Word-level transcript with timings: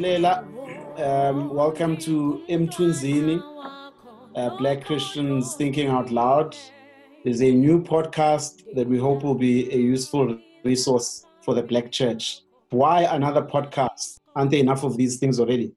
Siyabuyelela. 0.00 0.44
Um, 0.98 1.54
welcome 1.54 1.96
to 1.98 2.42
Emthunzini, 2.48 3.42
uh, 4.34 4.56
Black 4.56 4.84
Christians 4.84 5.54
Thinking 5.56 5.88
Out 5.88 6.10
Loud. 6.10 6.56
Is 7.24 7.42
a 7.42 7.50
new 7.52 7.82
podcast 7.82 8.64
that 8.74 8.88
we 8.88 8.96
hope 8.96 9.22
will 9.22 9.34
be 9.34 9.70
a 9.72 9.76
useful 9.76 10.38
resource 10.64 11.26
for 11.42 11.54
the 11.54 11.62
Black 11.62 11.92
Church. 11.92 12.40
Why 12.70 13.02
another 13.02 13.42
podcast? 13.42 14.20
Aren't 14.34 14.52
there 14.52 14.60
enough 14.60 14.84
of 14.84 14.96
these 14.96 15.18
things 15.18 15.38
already? 15.38 15.72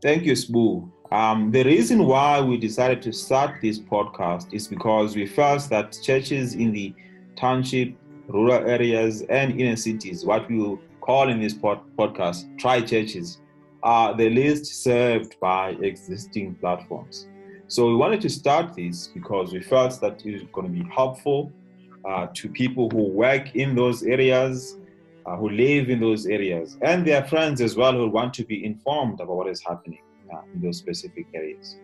Thank 0.00 0.24
you, 0.24 0.32
Sbu. 0.32 0.90
Um, 1.10 1.50
the 1.50 1.62
reason 1.64 2.06
why 2.06 2.40
we 2.40 2.56
decided 2.56 3.02
to 3.02 3.12
start 3.12 3.60
this 3.60 3.78
podcast 3.78 4.54
is 4.54 4.66
because 4.66 5.14
we 5.14 5.26
felt 5.26 5.68
that 5.68 5.98
churches 6.02 6.54
in 6.54 6.72
the 6.72 6.94
township, 7.36 7.94
rural 8.28 8.66
areas, 8.66 9.20
and 9.22 9.60
inner 9.60 9.76
cities, 9.76 10.24
what 10.24 10.48
we 10.48 10.78
call 11.02 11.28
in 11.28 11.40
this 11.40 11.54
pod- 11.54 11.84
podcast 11.98 12.58
tri 12.58 12.80
churches, 12.80 13.40
are 13.82 14.14
the 14.16 14.30
least 14.30 14.66
served 14.82 15.36
by 15.40 15.70
existing 15.82 16.54
platforms. 16.54 17.26
So 17.66 17.88
we 17.88 17.96
wanted 17.96 18.20
to 18.22 18.30
start 18.30 18.76
this 18.76 19.08
because 19.08 19.52
we 19.52 19.60
felt 19.60 20.00
that 20.00 20.24
it 20.24 20.32
was 20.32 20.42
going 20.52 20.72
to 20.72 20.82
be 20.82 20.88
helpful 20.88 21.52
uh, 22.08 22.28
to 22.34 22.48
people 22.48 22.88
who 22.90 23.04
work 23.04 23.54
in 23.56 23.74
those 23.74 24.02
areas, 24.02 24.78
uh, 25.26 25.36
who 25.36 25.48
live 25.50 25.90
in 25.90 26.00
those 26.00 26.26
areas, 26.26 26.76
and 26.82 27.06
their 27.06 27.24
friends 27.24 27.60
as 27.60 27.76
well 27.76 27.92
who 27.92 28.08
want 28.08 28.34
to 28.34 28.44
be 28.44 28.64
informed 28.64 29.20
about 29.20 29.36
what 29.36 29.48
is 29.48 29.62
happening 29.66 30.02
uh, 30.32 30.40
in 30.54 30.60
those 30.60 30.78
specific 30.78 31.26
areas. 31.34 31.76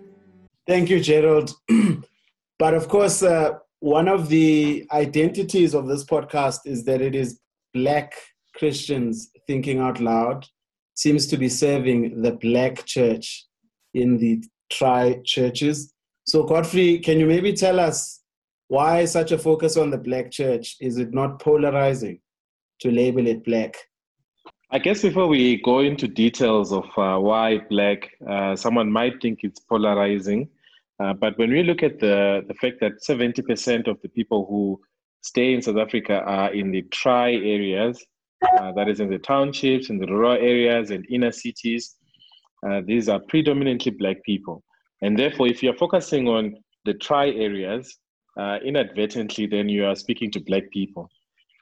Thank 0.67 0.91
you, 0.91 1.01
Gerald. 1.01 1.53
but 2.59 2.75
of 2.75 2.89
course, 2.89 3.23
uh, 3.23 3.55
one 3.81 4.09
of 4.09 4.29
the 4.29 4.87
identities 4.93 5.75
of 5.75 5.87
this 5.89 6.05
podcast 6.05 6.61
is 6.67 6.85
that 6.85 7.01
it 7.01 7.15
is 7.15 7.41
Black 7.73 8.13
Christians 8.59 9.31
thinking 9.47 9.79
out 9.79 10.01
loud, 10.01 10.47
seems 10.95 11.27
to 11.29 11.37
be 11.37 11.49
serving 11.49 12.23
the 12.23 12.33
Black 12.33 12.85
church 12.85 13.47
in 13.95 14.19
the 14.19 14.43
tri 14.71 15.21
churches. 15.25 15.95
So, 16.25 16.43
Godfrey, 16.43 16.99
can 16.99 17.19
you 17.19 17.27
maybe 17.27 17.53
tell 17.53 17.81
us 17.81 18.21
why 18.67 19.05
such 19.05 19.33
a 19.33 19.39
focus 19.39 19.77
on 19.77 19.91
the 19.91 19.99
Black 19.99 20.31
church? 20.31 20.77
Is 20.81 20.99
it 20.99 21.15
not 21.15 21.41
polarizing 21.41 22.21
to 22.81 22.91
label 22.91 23.27
it 23.27 23.45
Black? 23.45 23.77
I 24.71 24.79
guess 24.79 25.01
before 25.01 25.29
we 25.29 25.63
go 25.63 25.79
into 25.79 26.07
details 26.07 26.73
of 26.73 26.85
uh, 26.99 27.19
why 27.19 27.59
black, 27.71 28.11
uh, 28.29 28.55
someone 28.55 28.93
might 28.93 29.19
think 29.23 29.39
it's 29.43 29.61
polarizing. 29.61 30.51
Uh, 31.03 31.15
but 31.15 31.39
when 31.39 31.51
we 31.51 31.63
look 31.63 31.83
at 31.83 32.01
the, 32.01 32.45
the 32.47 32.55
fact 32.55 32.77
that 32.81 33.03
70% 33.03 33.89
of 33.89 33.99
the 34.03 34.11
people 34.11 34.45
who 34.47 34.79
stay 35.23 35.55
in 35.55 35.63
South 35.63 35.79
Africa 35.79 36.21
are 36.21 36.53
in 36.53 36.71
the 36.71 36.83
tri 36.83 37.33
areas, 37.33 38.05
uh, 38.59 38.73
that 38.73 38.89
is 38.89 39.01
in 39.01 39.11
the 39.11 39.19
townships, 39.19 39.91
in 39.91 39.99
the 39.99 40.07
rural 40.07 40.33
areas, 40.33 40.91
and 40.91 41.07
inner 41.11 41.33
cities, 41.33 41.97
uh, 42.67 42.81
these 42.85 43.09
are 43.09 43.21
predominantly 43.21 43.93
black 43.93 44.23
people. 44.25 44.63
And 45.03 45.19
therefore, 45.19 45.47
if 45.47 45.63
you're 45.63 45.77
focusing 45.77 46.27
on 46.29 46.57
the 46.85 46.95
tri 46.95 47.31
areas, 47.31 47.99
uh, 48.39 48.59
inadvertently, 48.65 49.47
then 49.47 49.69
you 49.69 49.85
are 49.85 49.97
speaking 49.97 50.31
to 50.31 50.41
black 50.41 50.71
people. 50.71 51.09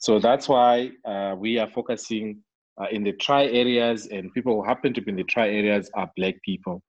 So 0.01 0.19
that's 0.19 0.49
why 0.49 0.91
we 1.39 1.59
are 1.59 1.69
focusing 1.69 2.43
uh, 2.81 2.87
in 2.91 3.03
the 3.03 3.13
tri 3.13 3.47
areas 3.47 4.07
and 4.07 4.33
people 4.33 4.55
who 4.55 4.67
happen 4.67 4.93
to 4.95 5.01
be 5.01 5.11
in 5.11 5.17
the 5.17 5.25
tri 5.25 5.49
areas 5.49 5.91
are 5.95 6.11
black 6.17 6.35
people. 6.43 6.83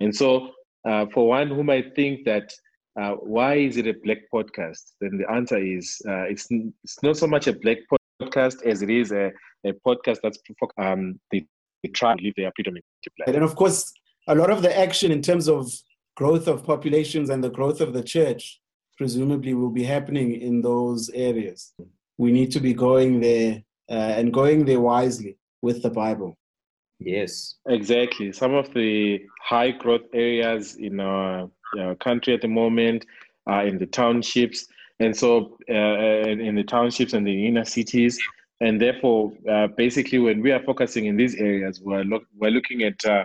And 0.00 0.14
so, 0.14 0.50
uh, 0.88 1.06
for 1.12 1.28
one 1.28 1.48
who 1.48 1.62
might 1.62 1.94
think 1.94 2.24
that 2.24 2.52
uh, 3.00 3.12
why 3.12 3.54
is 3.54 3.76
it 3.76 3.86
a 3.86 3.94
black 4.04 4.18
podcast, 4.32 4.92
then 5.00 5.18
the 5.18 5.30
answer 5.30 5.58
is 5.58 6.00
uh, 6.08 6.22
it's, 6.22 6.46
it's 6.50 7.02
not 7.02 7.16
so 7.16 7.26
much 7.26 7.46
a 7.46 7.52
black 7.52 7.78
podcast 7.90 8.07
as 8.20 8.82
it 8.82 8.90
is 8.90 9.12
a, 9.12 9.32
a 9.64 9.72
podcast 9.86 10.18
that's 10.22 10.38
um, 10.78 11.18
the, 11.30 11.46
the 11.82 11.88
tribe 11.90 12.18
live 12.22 12.34
there 12.36 12.50
predominantly 12.54 12.88
black. 13.16 13.34
And 13.34 13.44
of 13.44 13.54
course, 13.54 13.92
a 14.26 14.34
lot 14.34 14.50
of 14.50 14.62
the 14.62 14.76
action 14.78 15.10
in 15.12 15.22
terms 15.22 15.48
of 15.48 15.70
growth 16.16 16.48
of 16.48 16.64
populations 16.64 17.30
and 17.30 17.42
the 17.42 17.50
growth 17.50 17.80
of 17.80 17.92
the 17.92 18.02
church 18.02 18.60
presumably 18.96 19.54
will 19.54 19.70
be 19.70 19.84
happening 19.84 20.32
in 20.32 20.60
those 20.62 21.08
areas. 21.10 21.72
We 22.18 22.32
need 22.32 22.50
to 22.52 22.60
be 22.60 22.74
going 22.74 23.20
there 23.20 23.62
uh, 23.88 24.14
and 24.18 24.32
going 24.32 24.64
there 24.64 24.80
wisely 24.80 25.38
with 25.62 25.82
the 25.82 25.90
Bible. 25.90 26.36
Yes, 26.98 27.54
exactly. 27.68 28.32
Some 28.32 28.54
of 28.54 28.74
the 28.74 29.22
high 29.40 29.70
growth 29.70 30.06
areas 30.12 30.74
in 30.74 30.98
our, 30.98 31.48
our 31.78 31.94
country 31.94 32.34
at 32.34 32.40
the 32.40 32.48
moment 32.48 33.06
are 33.46 33.64
in 33.64 33.78
the 33.78 33.86
townships, 33.86 34.66
and 35.00 35.16
so 35.16 35.56
uh, 35.70 35.74
in 35.74 36.54
the 36.54 36.64
townships 36.64 37.12
and 37.12 37.26
the 37.26 37.46
inner 37.46 37.64
cities. 37.64 38.18
And 38.60 38.80
therefore, 38.80 39.32
uh, 39.48 39.68
basically, 39.76 40.18
when 40.18 40.42
we 40.42 40.50
are 40.50 40.62
focusing 40.64 41.06
in 41.06 41.16
these 41.16 41.36
areas, 41.36 41.80
we're, 41.80 42.04
we're 42.36 42.50
looking 42.50 42.82
at 42.82 43.04
uh, 43.04 43.24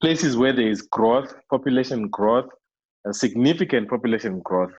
places 0.00 0.36
where 0.36 0.52
there 0.52 0.68
is 0.68 0.82
growth, 0.82 1.32
population 1.50 2.08
growth, 2.08 2.48
significant 3.12 3.88
population 3.88 4.40
growth. 4.40 4.72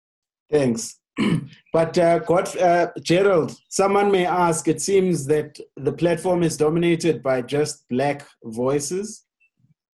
Thanks. 0.52 1.00
but 1.74 1.98
uh, 1.98 2.20
God, 2.20 2.56
uh, 2.58 2.88
Gerald, 3.02 3.56
someone 3.70 4.12
may 4.12 4.26
ask. 4.26 4.68
It 4.68 4.82
seems 4.82 5.26
that 5.28 5.58
the 5.76 5.94
platform 5.94 6.44
is 6.44 6.58
dominated 6.58 7.24
by 7.24 7.42
just 7.42 7.88
black 7.90 8.28
voices. 8.44 9.24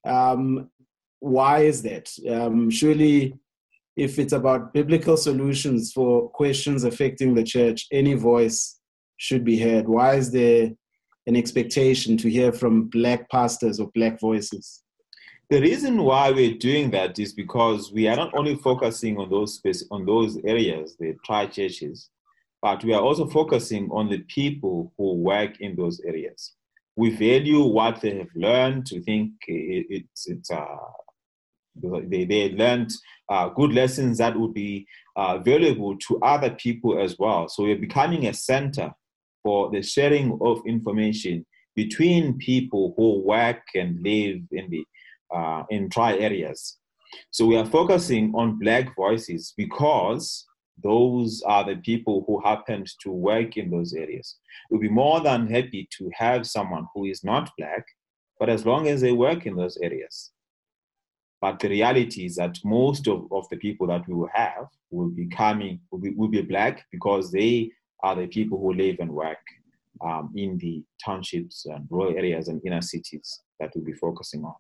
Um, 0.06 0.70
why 1.20 1.60
is 1.60 1.82
that? 1.84 2.12
Um, 2.30 2.70
surely, 2.70 3.36
if 3.96 4.18
it's 4.18 4.34
about 4.34 4.74
biblical 4.74 5.18
solutions 5.18 5.92
for 5.92 6.30
questions 6.30 6.84
affecting 6.84 7.34
the 7.34 7.44
church, 7.44 7.88
any 7.92 8.14
voice 8.14 8.80
should 9.18 9.44
be 9.44 9.60
heard. 9.60 9.88
Why 9.88 10.16
is 10.16 10.32
there 10.32 10.72
an 11.28 11.36
expectation 11.36 12.18
to 12.18 12.30
hear 12.30 12.52
from 12.52 12.90
black 12.90 13.30
pastors 13.30 13.80
or 13.80 13.92
black 13.94 14.20
voices? 14.20 14.82
The 15.50 15.62
reason 15.62 16.02
why 16.02 16.32
we're 16.32 16.58
doing 16.58 16.90
that 16.92 17.20
is 17.20 17.34
because 17.34 17.92
we 17.94 18.08
are 18.08 18.16
not 18.16 18.34
only 18.34 18.56
focusing 18.56 19.18
on 19.20 19.30
those 19.30 19.56
space, 19.56 19.86
on 19.92 20.06
those 20.06 20.38
areas, 20.46 20.96
the 21.00 21.16
tri 21.24 21.46
churches, 21.46 22.10
but 22.62 22.84
we 22.84 22.94
are 22.94 23.02
also 23.02 23.28
focusing 23.28 23.90
on 23.92 24.10
the 24.10 24.20
people 24.30 24.92
who 24.98 25.16
work 25.16 25.60
in 25.60 25.76
those 25.76 26.00
areas. 26.08 26.54
We 26.96 27.12
value 27.12 27.62
what 27.62 28.02
they 28.02 28.18
have 28.18 28.30
learned. 28.36 28.88
We 28.92 29.02
think 29.02 29.32
it's 29.48 30.28
it's 30.28 30.50
uh, 30.50 30.66
they 31.76 32.26
they 32.26 32.52
learned 32.52 32.92
uh, 33.30 33.50
good 33.50 33.74
lessons 33.74 34.18
that 34.18 34.38
would 34.38 34.54
be 34.54 34.86
uh, 35.16 35.38
valuable 35.40 35.98
to 35.98 36.20
other 36.22 36.52
people 36.52 37.00
as 37.00 37.18
well. 37.18 37.48
So 37.48 37.64
we're 37.64 37.78
becoming 37.78 38.28
a 38.28 38.34
center 38.34 38.94
for 39.42 39.72
the 39.72 39.82
sharing 39.82 40.38
of 40.42 40.62
information 40.66 41.46
between 41.76 42.38
people 42.38 42.94
who 42.96 43.20
work 43.20 43.62
and 43.76 44.02
live 44.02 44.42
in 44.52 44.70
the 44.70 44.86
uh, 45.36 45.64
in 45.70 45.90
tri 45.90 46.18
areas. 46.18 46.78
So 47.32 47.46
we 47.46 47.58
are 47.58 47.66
focusing 47.66 48.34
on 48.36 48.60
Black 48.60 48.96
voices 48.96 49.54
because 49.56 50.46
those 50.82 51.42
are 51.46 51.64
the 51.64 51.76
people 51.78 52.24
who 52.26 52.42
happened 52.42 52.90
to 53.02 53.12
work 53.12 53.58
in 53.58 53.70
those 53.70 53.94
areas. 53.94 54.38
We'll 54.70 54.82
be 54.82 54.90
more 54.90 55.22
than 55.22 55.48
happy 55.48 55.88
to 55.98 56.10
have 56.16 56.48
someone 56.48 56.88
who 56.94 57.06
is 57.06 57.24
not 57.24 57.52
Black, 57.58 57.86
but 58.40 58.50
as 58.50 58.66
long 58.66 58.88
as 58.88 59.02
they 59.02 59.12
work 59.12 59.46
in 59.46 59.56
those 59.56 59.78
areas. 59.78 60.32
But 61.44 61.60
the 61.60 61.68
reality 61.68 62.26
is 62.26 62.38
that 62.38 62.58
most 62.64 63.06
of, 63.06 63.28
of 63.30 63.50
the 63.50 63.58
people 63.58 63.86
that 63.88 64.08
we 64.08 64.14
will 64.14 64.30
have 64.34 64.68
will 64.92 65.10
be 65.10 65.28
coming, 65.28 65.82
will 65.92 66.00
be, 66.00 66.12
will 66.12 66.30
be 66.30 66.42
Black 66.42 66.86
because 66.90 67.34
they 67.34 67.70
are 68.02 68.16
the 68.16 68.28
people 68.28 68.58
who 68.58 68.74
live 68.74 68.96
and 69.02 69.12
work 69.12 69.44
um, 70.02 70.32
in 70.38 70.58
the 70.60 70.86
townships 71.04 71.66
and 71.66 71.86
rural 71.90 72.16
areas 72.16 72.48
and 72.48 72.62
inner 72.66 72.82
cities 72.82 73.42
that 73.60 73.72
we'll 73.76 73.84
be 73.84 73.92
focusing 73.92 74.46
on. 74.46 74.54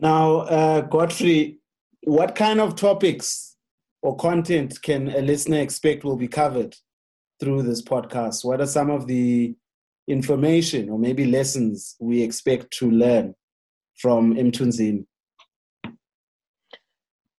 Now, 0.00 0.40
uh, 0.40 0.82
Godfrey, 0.82 1.60
what 2.02 2.34
kind 2.34 2.60
of 2.60 2.76
topics 2.76 3.56
or 4.02 4.14
content 4.14 4.82
can 4.82 5.08
a 5.08 5.22
listener 5.22 5.60
expect 5.60 6.04
will 6.04 6.18
be 6.18 6.28
covered 6.28 6.76
through 7.40 7.62
this 7.62 7.80
podcast? 7.80 8.44
What 8.44 8.60
are 8.60 8.66
some 8.66 8.90
of 8.90 9.06
the 9.06 9.54
information 10.06 10.90
or 10.90 10.98
maybe 10.98 11.24
lessons 11.24 11.96
we 12.00 12.20
expect 12.22 12.70
to 12.80 12.90
learn 12.90 13.34
from 13.96 14.34
Emthunzini? 14.34 15.06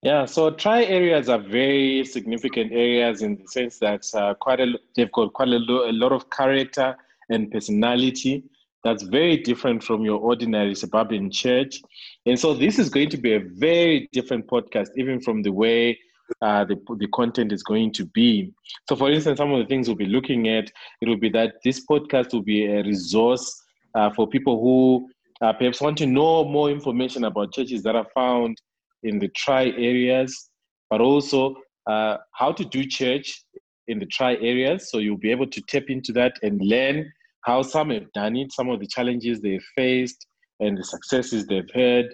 Yeah, 0.03 0.25
so 0.25 0.51
tri 0.51 0.83
areas 0.83 1.29
are 1.29 1.39
very 1.39 2.03
significant 2.03 2.73
areas 2.73 3.21
in 3.21 3.37
the 3.37 3.47
sense 3.47 3.79
that 3.79 4.05
uh, 4.13 4.33
quite 4.33 4.59
a, 4.59 4.77
they've 4.97 5.11
got 5.13 5.31
quite 5.31 5.47
a, 5.47 5.59
lo- 5.59 5.89
a 5.89 5.93
lot 5.93 6.11
of 6.11 6.29
character 6.29 6.97
and 7.29 7.49
personality 7.49 8.43
that's 8.83 9.03
very 9.03 9.37
different 9.37 9.81
from 9.81 10.03
your 10.03 10.19
ordinary 10.19 10.75
suburban 10.75 11.31
church. 11.31 11.81
And 12.25 12.37
so 12.37 12.53
this 12.53 12.79
is 12.79 12.89
going 12.89 13.11
to 13.11 13.17
be 13.17 13.35
a 13.35 13.39
very 13.39 14.09
different 14.11 14.45
podcast, 14.47 14.89
even 14.97 15.21
from 15.21 15.41
the 15.41 15.53
way 15.53 15.97
uh, 16.41 16.65
the, 16.65 16.75
the 16.97 17.07
content 17.07 17.53
is 17.53 17.63
going 17.63 17.93
to 17.93 18.05
be. 18.07 18.51
So, 18.89 18.97
for 18.97 19.09
instance, 19.09 19.37
some 19.37 19.53
of 19.53 19.59
the 19.59 19.65
things 19.67 19.87
we'll 19.87 19.95
be 19.95 20.05
looking 20.05 20.49
at, 20.49 20.69
it 20.99 21.07
will 21.07 21.15
be 21.15 21.29
that 21.29 21.55
this 21.63 21.85
podcast 21.85 22.33
will 22.33 22.43
be 22.43 22.65
a 22.65 22.83
resource 22.83 23.63
uh, 23.95 24.09
for 24.09 24.27
people 24.27 24.59
who 24.59 25.09
uh, 25.39 25.53
perhaps 25.53 25.79
want 25.79 25.97
to 25.99 26.05
know 26.05 26.43
more 26.43 26.69
information 26.69 27.23
about 27.23 27.53
churches 27.53 27.83
that 27.83 27.95
are 27.95 28.07
found 28.13 28.59
in 29.03 29.19
the 29.19 29.29
tri 29.29 29.65
areas, 29.77 30.49
but 30.89 31.01
also 31.01 31.55
uh, 31.89 32.17
how 32.33 32.51
to 32.51 32.65
do 32.65 32.85
church 32.85 33.43
in 33.87 33.99
the 33.99 34.05
tri 34.05 34.35
areas. 34.35 34.89
So 34.89 34.99
you'll 34.99 35.17
be 35.17 35.31
able 35.31 35.47
to 35.47 35.61
tap 35.61 35.83
into 35.89 36.11
that 36.13 36.37
and 36.41 36.61
learn 36.61 37.11
how 37.41 37.61
some 37.61 37.89
have 37.89 38.11
done 38.13 38.35
it, 38.37 38.53
some 38.53 38.69
of 38.69 38.79
the 38.79 38.87
challenges 38.87 39.41
they've 39.41 39.65
faced, 39.75 40.25
and 40.59 40.77
the 40.77 40.83
successes 40.83 41.45
they've 41.45 41.69
had. 41.73 42.05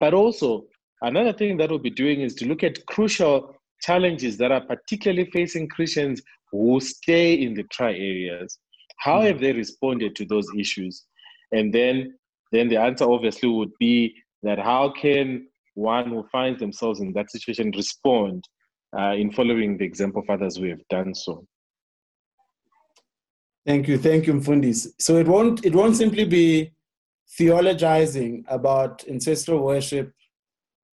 But 0.00 0.14
also, 0.14 0.64
another 1.02 1.32
thing 1.32 1.56
that 1.58 1.70
we'll 1.70 1.78
be 1.78 1.90
doing 1.90 2.20
is 2.20 2.34
to 2.36 2.46
look 2.46 2.64
at 2.64 2.84
crucial 2.86 3.54
challenges 3.82 4.36
that 4.38 4.50
are 4.50 4.62
particularly 4.62 5.30
facing 5.30 5.68
Christians 5.68 6.22
who 6.50 6.80
stay 6.80 7.34
in 7.34 7.54
the 7.54 7.64
tri 7.64 7.92
areas. 7.92 8.58
How 8.98 9.20
have 9.20 9.40
they 9.40 9.52
responded 9.52 10.16
to 10.16 10.24
those 10.24 10.48
issues? 10.56 11.04
And 11.52 11.72
then, 11.72 12.14
then 12.50 12.68
the 12.68 12.78
answer 12.78 13.04
obviously 13.04 13.48
would 13.48 13.72
be 13.78 14.14
that 14.42 14.58
how 14.58 14.90
can 14.90 15.46
one 15.76 16.08
who 16.08 16.26
finds 16.32 16.58
themselves 16.58 17.00
in 17.00 17.12
that 17.12 17.30
situation 17.30 17.70
respond 17.76 18.42
uh, 18.98 19.12
in 19.12 19.30
following 19.30 19.76
the 19.76 19.84
example 19.84 20.22
of 20.22 20.30
others 20.30 20.56
who 20.56 20.68
have 20.68 20.80
done 20.88 21.14
so? 21.14 21.46
Thank 23.66 23.88
you, 23.88 23.98
thank 23.98 24.26
you, 24.26 24.34
Mfundis. 24.34 24.88
So 24.98 25.16
it 25.16 25.28
won't 25.28 25.64
it 25.64 25.74
won't 25.74 25.96
simply 25.96 26.24
be 26.24 26.72
theologizing 27.38 28.44
about 28.48 29.04
ancestral 29.08 29.62
worship 29.62 30.12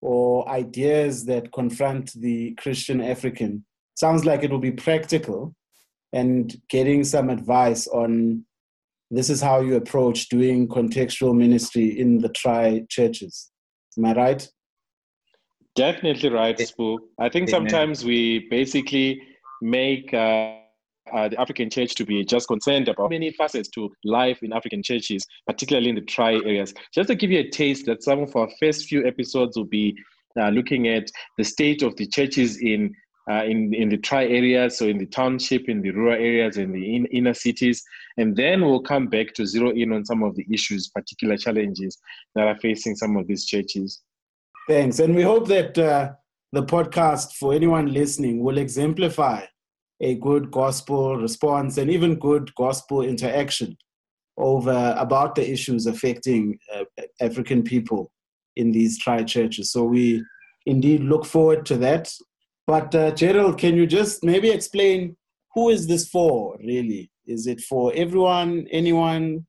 or 0.02 0.48
ideas 0.50 1.26
that 1.26 1.54
confront 1.54 2.12
the 2.14 2.54
Christian 2.56 3.00
African. 3.00 3.64
Sounds 3.96 4.26
like 4.26 4.44
it 4.44 4.52
will 4.52 4.60
be 4.60 4.72
practical 4.72 5.56
and 6.12 6.56
getting 6.70 7.04
some 7.04 7.30
advice 7.30 7.88
on 7.88 8.44
this 9.12 9.30
is 9.30 9.42
how 9.42 9.62
you 9.62 9.76
approach 9.76 10.28
doing 10.30 10.68
contextual 10.68 11.36
ministry 11.36 12.00
in 12.00 12.18
the 12.18 12.30
tri 12.30 12.82
churches. 12.90 13.52
Am 13.98 14.06
I 14.06 14.14
right? 14.14 14.48
Definitely 15.76 16.30
right, 16.30 16.58
Sbu. 16.58 17.00
I 17.20 17.30
think 17.30 17.50
sometimes 17.50 18.06
we 18.06 18.48
basically 18.50 19.22
make 19.62 20.14
uh, 20.14 20.58
uh, 21.12 21.30
the 21.30 21.40
African 21.40 21.70
church 21.70 21.96
to 21.96 22.06
be 22.06 22.24
just 22.24 22.48
concerned 22.48 22.88
about 22.88 23.10
many 23.10 23.32
facets 23.32 23.70
to 23.70 23.92
life 24.04 24.44
in 24.44 24.54
African 24.54 24.84
churches, 24.84 25.26
particularly 25.48 25.90
in 25.90 25.96
the 25.96 26.02
tri 26.02 26.34
areas. 26.36 26.74
Just 26.94 27.10
to 27.10 27.16
give 27.16 27.32
you 27.32 27.40
a 27.40 27.50
taste, 27.50 27.88
that 27.88 28.04
some 28.04 28.20
of 28.20 28.36
our 28.36 28.50
first 28.60 28.86
few 28.86 29.06
episodes 29.06 29.58
will 29.58 29.66
be 29.66 29.96
uh, 30.40 30.50
looking 30.50 30.88
at 30.88 31.10
the 31.38 31.44
state 31.44 31.82
of 31.82 31.96
the 31.98 32.06
churches 32.06 32.58
in 32.58 32.94
uh, 33.32 33.44
in 33.46 33.74
in 33.74 33.88
the 33.90 33.98
tri 33.98 34.26
areas, 34.26 34.78
so 34.78 34.86
in 34.86 34.98
the 34.98 35.06
township, 35.06 35.70
in 35.70 35.82
the 35.82 35.92
rural 35.92 36.14
areas, 36.14 36.58
in 36.58 36.72
the 36.74 36.96
in, 36.96 37.06
inner 37.06 37.34
cities, 37.34 37.82
and 38.18 38.36
then 38.36 38.62
we'll 38.62 38.82
come 38.82 39.08
back 39.08 39.34
to 39.34 39.46
zero 39.46 39.72
in 39.72 39.94
on 39.94 40.04
some 40.04 40.24
of 40.24 40.36
the 40.36 40.46
issues, 40.52 40.90
particular 40.90 41.38
challenges 41.38 41.98
that 42.36 42.48
are 42.48 42.60
facing 42.60 42.96
some 42.96 43.16
of 43.16 43.26
these 43.28 43.46
churches. 43.46 44.02
Thanks, 44.68 45.00
and 45.00 45.14
we 45.14 45.24
hope 45.24 45.50
that 45.50 45.78
uh, 45.78 46.14
the 46.54 46.64
podcast 46.64 47.34
for 47.34 47.54
anyone 47.54 47.92
listening 47.92 48.42
will 48.42 48.58
exemplify 48.58 49.42
a 50.00 50.16
good 50.16 50.52
gospel 50.52 51.18
response 51.18 51.78
and 51.78 51.92
even 51.92 52.16
good 52.16 52.56
gospel 52.56 53.02
interaction 53.02 53.76
over 54.38 54.96
about 54.98 55.36
the 55.36 55.52
issues 55.52 55.86
affecting 55.86 56.58
uh, 56.74 56.86
African 57.20 57.64
people 57.64 58.10
in 58.56 58.72
these 58.72 58.98
tri 58.98 59.24
churches. 59.24 59.70
So 59.70 59.84
we 59.84 60.24
indeed 60.66 61.02
look 61.02 61.26
forward 61.26 61.66
to 61.66 61.78
that. 61.80 62.14
But 62.66 62.96
uh, 62.96 63.12
Gerald, 63.12 63.58
can 63.58 63.76
you 63.76 63.86
just 63.86 64.24
maybe 64.24 64.50
explain 64.50 65.18
who 65.56 65.72
is 65.72 65.88
this 65.88 66.08
for? 66.08 66.58
Really, 66.60 67.12
is 67.28 67.48
it 67.48 67.60
for 67.60 67.92
everyone, 67.96 68.68
anyone, 68.72 69.46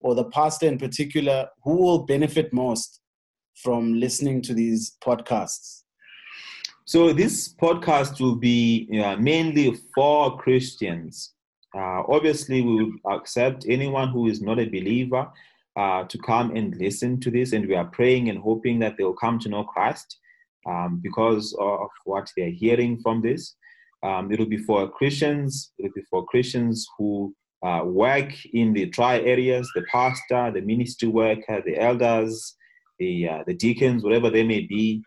or 0.00 0.16
the 0.16 0.24
pastor 0.24 0.66
in 0.66 0.78
particular? 0.78 1.46
Who 1.62 1.76
will 1.76 2.06
benefit 2.06 2.52
most 2.52 3.00
from 3.62 3.98
listening 3.98 4.42
to 4.42 4.54
these 4.54 4.96
podcasts? 5.04 5.82
So 6.84 7.12
this 7.12 7.54
podcast 7.54 8.20
will 8.20 8.36
be 8.36 8.88
uh, 9.04 9.16
mainly 9.16 9.76
for 9.94 10.38
Christians. 10.38 11.34
Uh, 11.76 12.02
obviously, 12.08 12.62
we 12.62 12.84
will 12.84 12.92
accept 13.14 13.66
anyone 13.68 14.08
who 14.08 14.26
is 14.26 14.40
not 14.40 14.58
a 14.58 14.64
believer 14.64 15.28
uh, 15.76 16.04
to 16.04 16.18
come 16.18 16.56
and 16.56 16.74
listen 16.76 17.20
to 17.20 17.30
this, 17.30 17.52
and 17.52 17.68
we 17.68 17.74
are 17.74 17.84
praying 17.84 18.30
and 18.30 18.38
hoping 18.38 18.78
that 18.78 18.96
they 18.96 19.04
will 19.04 19.12
come 19.12 19.38
to 19.40 19.48
know 19.48 19.64
Christ 19.64 20.18
um, 20.66 21.00
because 21.02 21.54
of 21.60 21.88
what 22.04 22.32
they 22.36 22.44
are 22.44 22.58
hearing 22.64 22.98
from 23.00 23.20
this. 23.20 23.54
Um, 24.02 24.32
it'll 24.32 24.46
be 24.46 24.56
for 24.58 24.88
Christians. 24.88 25.72
It'll 25.78 25.92
be 25.92 26.02
for 26.10 26.24
Christians 26.24 26.86
who 26.96 27.34
uh, 27.62 27.82
work 27.84 28.32
in 28.54 28.72
the 28.72 28.86
tri 28.88 29.18
areas, 29.20 29.70
the 29.74 29.82
pastor, 29.82 30.50
the 30.52 30.60
ministry 30.62 31.08
worker, 31.08 31.62
the 31.64 31.78
elders, 31.78 32.54
the 32.98 33.28
uh, 33.28 33.44
the 33.46 33.54
deacons, 33.54 34.02
whatever 34.02 34.30
they 34.30 34.44
may 34.44 34.60
be. 34.60 35.02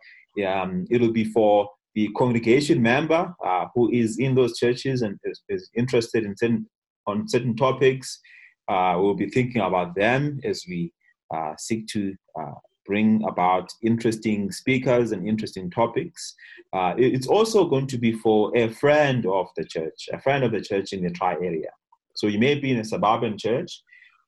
Um, 0.45 0.85
it'll 0.89 1.11
be 1.11 1.25
for 1.25 1.69
the 1.95 2.09
congregation 2.15 2.81
member 2.81 3.33
uh, 3.45 3.65
who 3.75 3.91
is 3.91 4.17
in 4.17 4.35
those 4.35 4.57
churches 4.57 5.01
and 5.01 5.19
is, 5.25 5.41
is 5.49 5.69
interested 5.75 6.23
in 6.23 6.35
certain, 6.38 6.65
on 7.07 7.27
certain 7.27 7.55
topics. 7.55 8.19
Uh, 8.67 8.95
we'll 8.97 9.13
be 9.13 9.29
thinking 9.29 9.61
about 9.61 9.95
them 9.95 10.39
as 10.43 10.63
we 10.67 10.93
uh, 11.33 11.53
seek 11.57 11.88
to 11.88 12.15
uh, 12.39 12.53
bring 12.85 13.23
about 13.27 13.69
interesting 13.83 14.51
speakers 14.51 15.11
and 15.11 15.27
interesting 15.27 15.69
topics. 15.69 16.33
Uh, 16.73 16.93
it's 16.97 17.27
also 17.27 17.65
going 17.65 17.88
to 17.88 17.97
be 17.97 18.13
for 18.13 18.55
a 18.55 18.69
friend 18.69 19.25
of 19.25 19.47
the 19.57 19.65
church, 19.65 20.09
a 20.13 20.19
friend 20.19 20.43
of 20.43 20.51
the 20.51 20.61
church 20.61 20.93
in 20.93 21.03
the 21.03 21.09
tri 21.09 21.33
area. 21.33 21.69
So 22.15 22.27
you 22.27 22.39
may 22.39 22.55
be 22.55 22.71
in 22.71 22.79
a 22.79 22.85
suburban 22.85 23.38
church, 23.38 23.81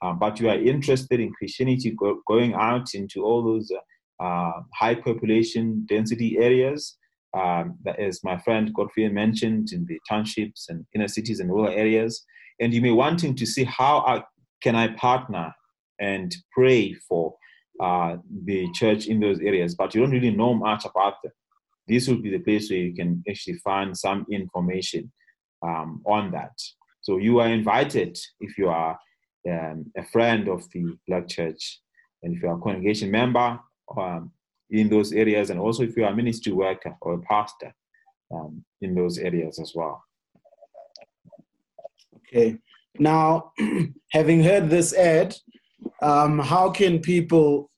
um, 0.04 0.20
but 0.20 0.40
you 0.40 0.50
are 0.50 0.58
interested 0.58 1.20
in 1.20 1.32
Christianity 1.32 1.92
go, 1.92 2.22
going 2.28 2.54
out 2.54 2.94
into 2.94 3.24
all 3.24 3.44
those 3.44 3.72
uh, 4.20 4.52
high 4.74 4.96
population 4.96 5.86
density 5.88 6.38
areas 6.38 6.98
um, 7.34 7.78
as 7.98 8.24
my 8.24 8.38
friend 8.38 8.74
Godfrey 8.74 9.10
mentioned, 9.10 9.72
in 9.72 9.86
the 9.88 10.00
townships 10.08 10.68
and 10.70 10.86
inner 10.94 11.08
cities 11.08 11.40
and 11.40 11.50
rural 11.50 11.74
areas. 11.74 12.24
And 12.60 12.74
you 12.74 12.82
may 12.82 12.92
wanting 12.92 13.36
to 13.36 13.46
see 13.46 13.64
how 13.64 14.00
I, 14.00 14.24
can 14.62 14.76
I 14.76 14.90
partner 14.90 15.54
and 16.00 16.36
pray 16.52 16.94
for 16.94 17.34
uh, 17.82 18.18
the 18.46 18.68
church 18.74 19.08
in 19.08 19.20
those 19.20 19.40
areas, 19.40 19.74
but 19.74 19.96
you 19.96 20.02
don't 20.02 20.12
really 20.12 20.36
know 20.36 20.54
much 20.54 20.86
about 20.86 21.16
them. 21.24 21.32
This 21.88 22.08
will 22.08 22.22
be 22.22 22.30
the 22.30 22.40
place 22.40 22.70
where 22.70 22.80
you 22.80 22.94
can 22.94 23.24
actually 23.28 23.56
find 23.56 23.98
some 23.98 24.26
information 24.32 25.12
um, 25.66 26.02
on 26.06 26.32
that. 26.32 26.54
So 27.02 27.18
you 27.18 27.40
are 27.40 27.48
invited 27.48 28.18
if 28.40 28.58
you 28.58 28.70
are 28.70 28.98
um, 29.50 29.92
a 29.98 30.04
friend 30.04 30.48
of 30.48 30.70
the 30.72 30.98
Black 31.08 31.28
Church, 31.28 31.80
and 32.22 32.36
if 32.36 32.42
you 32.42 32.50
are 32.50 32.58
a 32.58 32.62
congregation 32.62 33.12
member, 33.12 33.60
um, 33.98 34.32
in 34.70 34.90
those 34.90 35.12
areas, 35.14 35.50
and 35.50 35.60
also 35.60 35.84
if 35.84 35.96
you 35.96 36.04
are 36.04 36.12
a 36.12 36.16
ministry 36.16 36.52
worker 36.52 36.96
or 37.02 37.14
a 37.14 37.22
pastor 37.22 37.74
um, 38.34 38.64
in 38.82 38.96
those 38.96 39.18
areas 39.18 39.60
as 39.60 39.74
well. 39.76 40.04
Okay. 42.18 42.58
Now, 42.98 43.52
having 44.12 44.44
heard 44.44 44.70
this 44.70 44.94
ad, 44.94 45.36
um, 46.02 46.40
how 46.40 46.70
can 46.70 47.00
people 47.00 47.70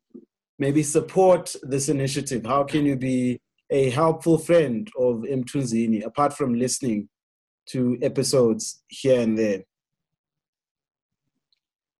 maybe 0.57 0.83
support 0.83 1.55
this 1.63 1.89
initiative? 1.89 2.45
How 2.45 2.63
can 2.63 2.85
you 2.85 2.95
be 2.95 3.41
a 3.69 3.89
helpful 3.89 4.37
friend 4.37 4.89
of 4.97 5.17
Mthunzini 5.17 6.05
apart 6.05 6.33
from 6.33 6.53
listening 6.53 7.09
to 7.69 7.97
episodes 8.01 8.83
here 8.87 9.21
and 9.21 9.37
there? 9.37 9.63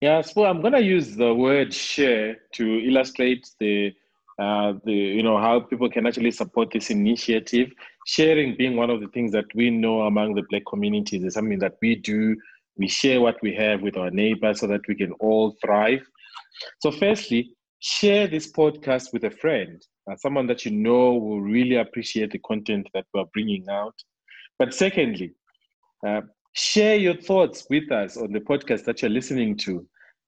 Yeah, 0.06 0.22
so 0.22 0.46
I'm 0.46 0.62
going 0.62 0.74
to 0.74 0.84
use 0.84 1.16
the 1.16 1.34
word 1.34 1.74
share 1.74 2.38
to 2.58 2.64
illustrate 2.88 3.50
the 3.60 3.92
uh, 4.38 4.74
the 4.84 4.94
you 4.94 5.24
know 5.24 5.40
how 5.40 5.62
people 5.62 5.90
can 5.90 6.06
actually 6.06 6.30
support 6.30 6.70
this 6.72 6.92
initiative. 6.92 7.72
Sharing 8.06 8.56
being 8.56 8.76
one 8.76 8.92
of 8.92 9.02
the 9.02 9.08
things 9.08 9.32
that 9.32 9.46
we 9.56 9.72
know 9.72 10.02
among 10.02 10.36
the 10.36 10.44
Black 10.48 10.62
communities 10.70 11.24
is 11.24 11.34
something 11.34 11.58
that 11.58 11.78
we 11.82 11.96
do. 11.96 12.38
We 12.78 12.88
share 12.88 13.20
what 13.20 13.42
we 13.42 13.56
have 13.56 13.82
with 13.82 13.98
our 13.98 14.12
neighbors 14.12 14.60
so 14.60 14.68
that 14.68 14.88
we 14.88 14.94
can 14.94 15.12
all 15.14 15.56
thrive. 15.60 16.06
So, 16.84 16.92
firstly, 16.92 17.56
share 17.80 18.28
this 18.28 18.52
podcast 18.52 19.12
with 19.12 19.24
a 19.24 19.32
friend, 19.32 19.82
uh, 20.08 20.16
someone 20.18 20.46
that 20.46 20.66
you 20.66 20.72
know 20.72 21.16
will 21.16 21.42
really 21.42 21.78
appreciate 21.78 22.30
the 22.30 22.44
content 22.48 22.88
that 22.94 23.06
we're 23.12 23.32
bringing 23.34 23.66
out. 23.72 23.96
But 24.60 24.72
secondly, 24.72 25.34
uh, 26.06 26.22
share 26.54 26.96
your 26.96 27.16
thoughts 27.16 27.66
with 27.72 27.92
us 27.92 28.18
on 28.18 28.34
the 28.34 28.40
podcast 28.40 28.86
that 28.86 29.02
you're 29.02 29.10
listening 29.10 29.58
to 29.66 29.84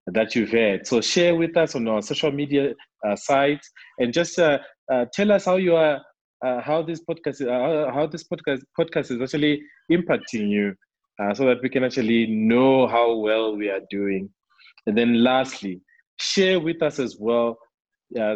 that 0.08 0.36
you've 0.36 0.52
had. 0.52 0.88
So 0.88 1.02
share 1.02 1.36
with 1.36 1.56
us 1.58 1.76
on 1.76 1.88
our 1.88 2.02
social 2.02 2.32
media 2.32 2.74
uh, 3.06 3.16
sites 3.16 3.70
and 4.00 4.14
just 4.14 4.40
uh, 4.40 4.60
uh, 4.92 5.06
tell 5.14 5.32
us 5.32 5.46
how 5.46 5.58
you 5.58 5.76
are, 5.76 6.02
uh, 6.46 6.62
how 6.62 6.82
this 6.82 7.02
podcast, 7.10 7.42
uh, 7.42 7.92
how 7.92 8.08
this 8.08 8.24
podcast 8.24 8.62
podcast 8.80 9.12
is 9.12 9.22
actually 9.22 9.62
impacting 9.92 10.50
you, 10.50 10.74
uh, 11.22 11.34
so 11.34 11.46
that 11.46 11.62
we 11.62 11.70
can 11.70 11.84
actually 11.84 12.28
know 12.28 12.88
how 12.88 13.16
well 13.18 13.56
we 13.56 13.70
are 13.70 13.82
doing. 13.90 14.30
And 14.86 14.98
then 14.98 15.24
lastly, 15.24 15.82
share 16.18 16.60
with 16.60 16.82
us 16.82 17.00
as 17.00 17.18
well 17.20 17.58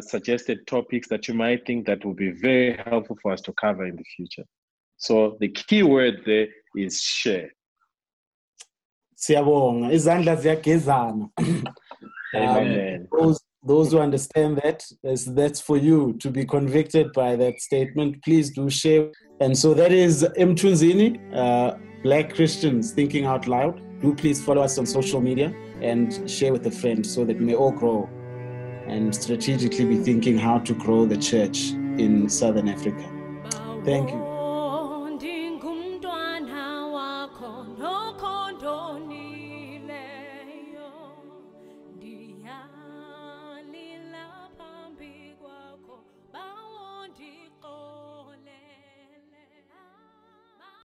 suggested 0.01 0.67
topics 0.67 1.07
that 1.07 1.29
you 1.29 1.33
might 1.33 1.65
think 1.65 1.87
that 1.87 2.03
will 2.03 2.13
be 2.13 2.31
very 2.31 2.77
helpful 2.85 3.17
for 3.21 3.31
us 3.31 3.39
to 3.39 3.53
cover 3.53 3.85
in 3.85 3.95
the 3.95 4.03
future. 4.17 4.43
So 4.97 5.37
the 5.39 5.47
key 5.47 5.81
word 5.81 6.23
there 6.25 6.47
is 6.75 6.99
share. 6.99 7.49
Siyabonga. 9.21 9.91
Izandla 9.91 10.35
ziyagezana. 10.35 11.29
Um, 12.33 13.07
those, 13.11 13.41
those 13.61 13.91
who 13.91 13.99
understand 13.99 14.55
that 14.63 14.81
that's, 15.03 15.25
that's 15.25 15.59
for 15.59 15.75
you 15.75 16.13
to 16.21 16.29
be 16.29 16.45
convicted 16.45 17.11
by 17.11 17.35
that 17.35 17.59
statement. 17.59 18.23
Please 18.23 18.51
do 18.51 18.69
share. 18.69 19.09
And 19.41 19.57
so 19.57 19.73
that 19.73 19.91
is 19.91 20.23
Mthunzini, 20.39 21.19
uh, 21.35 21.75
black 22.03 22.33
christians 22.33 22.93
thinking 22.93 23.25
out 23.25 23.47
loud. 23.49 23.81
Do 23.99 24.15
please 24.15 24.41
follow 24.41 24.61
us 24.61 24.77
on 24.77 24.85
social 24.85 25.19
media 25.19 25.53
and 25.81 26.29
share 26.29 26.53
with 26.53 26.65
a 26.67 26.71
friend 26.71 27.05
so 27.05 27.25
that 27.25 27.37
we 27.37 27.43
may 27.43 27.55
all 27.55 27.71
grow 27.71 28.09
and 28.87 29.13
strategically 29.13 29.83
be 29.83 29.97
thinking 29.97 30.37
how 30.37 30.59
to 30.59 30.73
grow 30.73 31.05
the 31.05 31.17
church 31.17 31.71
in 31.97 32.29
Southern 32.29 32.69
Africa. 32.69 33.03
Thank 33.83 34.09
you. 34.09 34.30